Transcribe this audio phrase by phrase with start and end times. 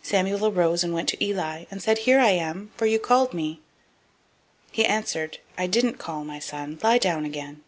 [0.00, 3.58] Samuel arose and went to Eli, and said, Here am I; for you called me.
[4.70, 7.64] He answered, I didn't call, my son; lie down again.